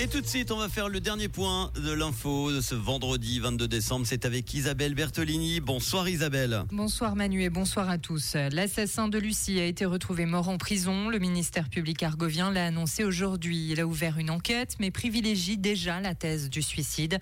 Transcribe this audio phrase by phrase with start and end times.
[0.00, 3.40] Et tout de suite, on va faire le dernier point de l'info de ce vendredi
[3.40, 4.06] 22 décembre.
[4.06, 5.58] C'est avec Isabelle Bertolini.
[5.58, 6.62] Bonsoir Isabelle.
[6.70, 8.36] Bonsoir Manu et bonsoir à tous.
[8.52, 11.08] L'assassin de Lucie a été retrouvé mort en prison.
[11.08, 13.70] Le ministère public argovien l'a annoncé aujourd'hui.
[13.72, 17.18] Il a ouvert une enquête mais privilégie déjà la thèse du suicide.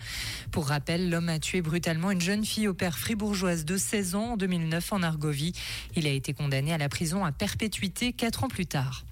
[0.51, 4.33] Pour rappel, l'homme a tué brutalement une jeune fille au père fribourgeoise de 16 ans
[4.33, 5.55] en 2009 en Argovie.
[5.97, 9.07] Il a été condamné à la prison à perpétuité quatre ans plus tard.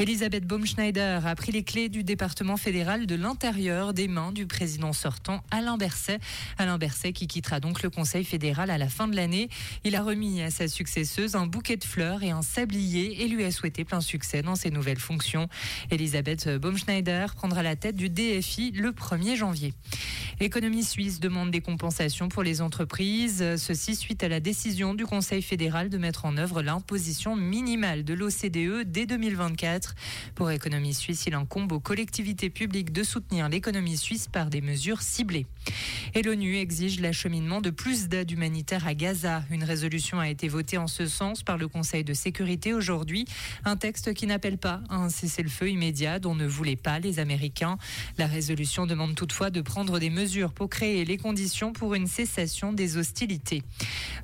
[0.00, 4.94] Elisabeth Baumschneider a pris les clés du département fédéral de l'intérieur des mains du président
[4.94, 6.20] sortant Alain Berset.
[6.56, 9.50] Alain Berset qui quittera donc le Conseil fédéral à la fin de l'année.
[9.84, 13.44] Il a remis à sa successeuse un bouquet de fleurs et un sablier et lui
[13.44, 15.48] a souhaité plein succès dans ses nouvelles fonctions.
[15.90, 19.74] Elisabeth Baumschneider prendra la tête du DFI le 1er janvier.
[20.40, 25.42] L'économie suisse demande des compensations pour les entreprises, ceci suite à la décision du Conseil
[25.42, 29.94] fédéral de mettre en œuvre l'imposition minimale de l'OCDE dès 2024.
[30.34, 35.02] Pour Économie suisse, il incombe aux collectivités publiques de soutenir l'économie suisse par des mesures
[35.02, 35.44] ciblées.
[36.14, 39.44] Et l'ONU exige l'acheminement de plus d'aide humanitaire à Gaza.
[39.50, 43.26] Une résolution a été votée en ce sens par le Conseil de sécurité aujourd'hui.
[43.66, 47.76] Un texte qui n'appelle pas un cessez-le-feu immédiat dont ne voulaient pas les Américains.
[48.16, 52.72] La résolution demande toutefois de prendre des mesures pour créer les conditions pour une cessation
[52.72, 53.62] des hostilités.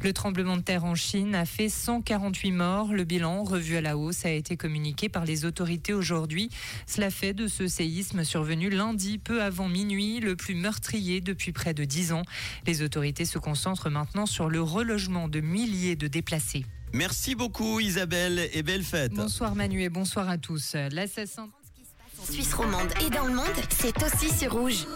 [0.02, 2.92] Le tremblement de terre en Chine a fait 148 morts.
[2.92, 6.48] Le bilan, revu à la hausse, a été communiqué par les autorités aujourd'hui.
[6.86, 11.74] Cela fait de ce séisme survenu lundi, peu avant minuit, le plus meurtrier depuis près
[11.74, 12.22] de 10 ans.
[12.66, 16.64] Les autorités se concentrent maintenant sur le relogement de milliers de déplacés.
[16.92, 19.12] Merci beaucoup Isabelle et belle fête.
[19.12, 20.76] Bonsoir Manu et bonsoir à tous.
[20.92, 21.48] L'assassin...
[22.18, 24.86] En Suisse romande et dans le monde, c'est aussi sur rouge.